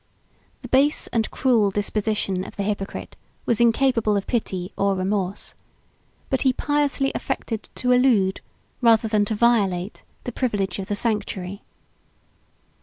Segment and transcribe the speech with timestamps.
[0.63, 3.15] The base and cruel disposition of the hypocrite
[3.45, 5.53] was incapable of pity or remorse;
[6.31, 8.41] but he piously affected to elude,
[8.81, 11.61] rather than to violate, the privilege of the sanctuary.